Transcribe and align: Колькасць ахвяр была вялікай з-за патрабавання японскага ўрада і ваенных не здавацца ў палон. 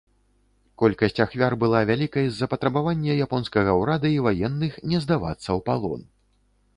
Колькасць 0.81 1.19
ахвяр 1.25 1.53
была 1.63 1.81
вялікай 1.89 2.25
з-за 2.29 2.47
патрабавання 2.53 3.17
японскага 3.25 3.71
ўрада 3.81 4.07
і 4.15 4.15
ваенных 4.29 4.81
не 4.95 5.03
здавацца 5.05 5.45
ў 5.45 5.59
палон. 5.69 6.01